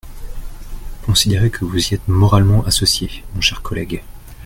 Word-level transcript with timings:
Considérez 1.03 1.51
que 1.51 1.63
vous 1.63 1.89
y 1.89 1.93
êtes 1.93 2.07
moralement 2.07 2.65
associé, 2.65 3.23
mon 3.35 3.41
cher 3.41 3.61
collègue. 3.61 4.01